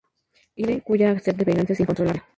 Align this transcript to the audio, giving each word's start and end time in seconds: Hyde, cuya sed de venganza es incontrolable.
Hyde, 0.61 0.77
cuya 0.87 1.13
sed 1.19 1.35
de 1.37 1.45
venganza 1.51 1.73
es 1.73 1.79
incontrolable. 1.79 2.23